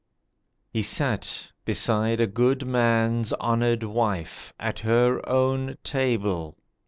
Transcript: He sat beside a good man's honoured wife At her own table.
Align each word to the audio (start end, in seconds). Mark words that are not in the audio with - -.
He 0.71 0.81
sat 0.81 1.51
beside 1.63 2.19
a 2.19 2.25
good 2.25 2.65
man's 2.65 3.33
honoured 3.33 3.83
wife 3.83 4.51
At 4.59 4.79
her 4.79 5.21
own 5.29 5.77
table. 5.83 6.57